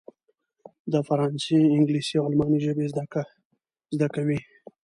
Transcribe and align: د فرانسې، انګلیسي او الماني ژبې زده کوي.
د 0.91 0.93
فرانسې، 1.07 1.57
انګلیسي 1.77 2.15
او 2.17 2.25
الماني 2.29 2.59
ژبې 2.65 2.85
زده 3.97 4.07
کوي. 4.15 4.39